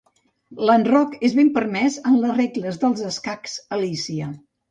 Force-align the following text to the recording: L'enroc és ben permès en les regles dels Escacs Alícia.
L'enroc 0.67 1.11
és 1.29 1.35
ben 1.39 1.51
permès 1.57 1.99
en 2.11 2.17
les 2.23 2.35
regles 2.39 2.81
dels 2.85 3.05
Escacs 3.13 3.57
Alícia. 3.77 4.33